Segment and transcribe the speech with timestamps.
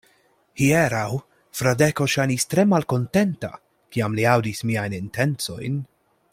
[0.59, 1.09] Hieraŭ
[1.59, 3.53] Fradeko ŝajnis tre malkontenta,
[3.97, 5.81] kiam li aŭdis miajn intencojn.